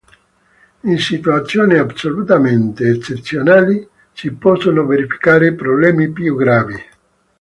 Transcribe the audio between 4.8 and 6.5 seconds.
verificare problemi più